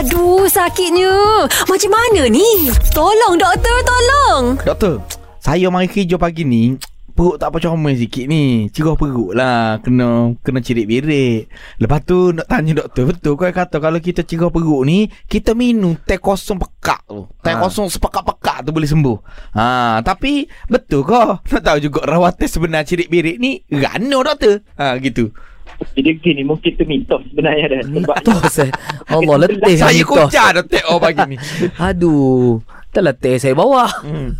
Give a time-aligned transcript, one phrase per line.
[0.00, 1.44] Aduh, sakitnya.
[1.68, 2.72] Macam mana ni?
[2.96, 4.56] Tolong, doktor, tolong.
[4.64, 4.96] Doktor,
[5.44, 6.80] saya mari kerja pagi ni
[7.12, 8.72] Perut tak apa comel sikit ni.
[8.72, 9.76] Cirah perut lah.
[9.84, 14.48] Kena kena cirit berik Lepas tu nak tanya doktor Betul kau kata Kalau kita cirah
[14.48, 17.28] perut ni Kita minum teh kosong pekak tu.
[17.44, 17.60] Teh Ha.
[17.60, 19.18] kosong sepekat-pekat tu boleh sembuh.
[19.52, 23.60] Ha, Tapi Betul kau Nak tahu juga rawatan sebenar cirit berik ni?
[23.68, 24.64] Rana doktor.
[24.80, 25.28] Ha gitu
[25.96, 27.80] Jadi gini mungkin tu mitos sebenarnya dah.
[27.84, 28.70] Sebab Mitos eh.
[29.14, 31.36] Allah letih Saya kucar doktor oh pagi ni
[31.88, 32.60] Aduh.
[32.90, 33.86] Tak letih saya bawa.
[34.04, 34.30] hmm.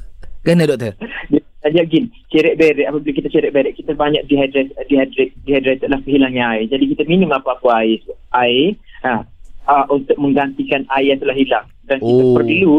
[0.40, 0.96] Kena doktor.
[1.28, 6.00] dia saja gini, cerit berik apabila kita cerit berik kita banyak dehydrate dehydrate dehydrate adalah
[6.00, 6.64] kehilangan air.
[6.66, 8.00] Jadi kita minum apa-apa air
[8.32, 9.20] air ha,
[9.68, 12.32] uh, untuk menggantikan air yang telah hilang dan kita Oh.
[12.32, 12.76] perlu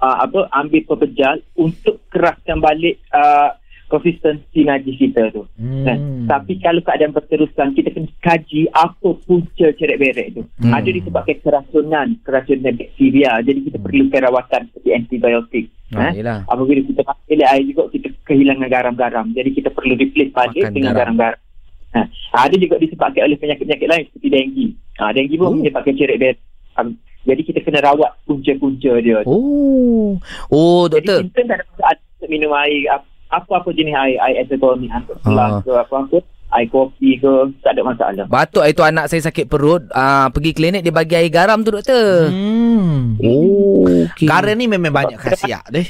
[0.00, 3.52] uh, apa ambil pepejal untuk keraskan balik uh,
[3.88, 5.48] konsistensi najis kita tu.
[5.56, 5.84] Hmm.
[5.84, 5.98] Kan?
[6.28, 10.42] Tapi kalau keadaan berterusan kita kena kaji apa punca cerit berik tu.
[10.60, 10.68] Hmm.
[10.68, 10.76] Hmm.
[10.76, 13.32] Ada disebabkan keracunan, keracunan bakteria.
[13.40, 15.64] Jadi kita perlu perawatan seperti antibiotik.
[15.96, 16.20] Ah, eh?
[16.20, 16.44] yelah.
[16.44, 19.26] Apabila kita pakai air juga kita kehilangan garam-garam.
[19.32, 21.16] Jadi kita perlu replace balik dengan garam.
[21.16, 21.40] garam-garam.
[21.88, 22.00] Ha.
[22.44, 24.66] Ada juga disebabkan oleh penyakit-penyakit lain seperti denggi.
[25.00, 25.56] Ha, denggi pun Oh.
[25.56, 26.36] menyebabkan cerit berik.
[26.76, 29.24] Um, jadi kita kena rawat punca-punca dia.
[29.24, 30.20] Oh.
[30.52, 31.20] Oh Jadi doktor.
[31.32, 31.40] kita
[31.80, 35.24] tak ada minum air ap- apa-apa jenis air, air azetonik, untuk Ah.
[35.24, 38.24] gelas ke apa-apa, air kopi ke, tak ada masalah.
[38.26, 42.32] Batuk itu anak saya sakit perut, ah pergi klinik dia bagi air garam tu doktor.
[42.32, 43.20] Hmm.
[43.20, 44.24] Oh, okey.
[44.24, 45.84] Garam ni memang banyak khasiat deh.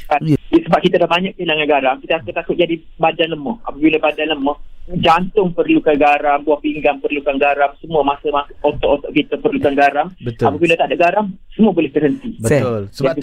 [0.69, 3.57] Sebab kita dah banyak kehilangan garam, kita rasa takut jadi badan lemah.
[3.65, 4.57] Apabila badan lemah,
[5.01, 10.07] jantung perlukan garam, buah pinggang perlukan garam, semua masa-masa otot-otot kita perlukan garam.
[10.21, 10.49] Betul.
[10.49, 12.37] Apabila tak ada garam, semua boleh terhenti.
[12.41, 12.89] Betul.
[12.93, 13.23] Sebab Jadi-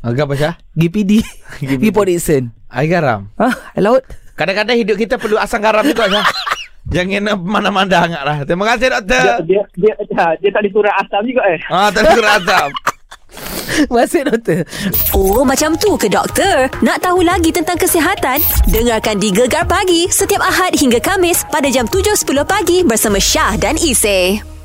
[0.00, 0.54] Agak apa Syah?
[0.72, 1.20] GPD.
[1.60, 2.48] Report Dixon.
[2.72, 3.20] Air garam.
[3.36, 4.02] Hah, air laut.
[4.32, 6.26] Kadang-kadang hidup kita perlu asam garam juga Syah.
[6.96, 8.36] Jangan nak mana-mana hangat lah.
[8.48, 9.44] Terima kasih doktor.
[9.44, 11.60] dia, dia, dia, dia tak boleh kurang asam juga eh.
[11.68, 12.68] Ah, tak ada asam.
[13.94, 14.64] Masih doktor.
[15.14, 16.66] Oh, macam tu ke doktor?
[16.80, 18.40] Nak tahu lagi tentang kesihatan?
[18.66, 23.76] Dengarkan di Gegar Pagi setiap Ahad hingga Kamis pada jam 7.10 pagi bersama Syah dan
[23.78, 24.59] Isy.